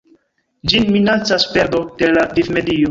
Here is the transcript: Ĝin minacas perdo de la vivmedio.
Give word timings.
Ĝin 0.71 0.89
minacas 0.95 1.47
perdo 1.55 1.87
de 2.03 2.13
la 2.19 2.27
vivmedio. 2.39 2.79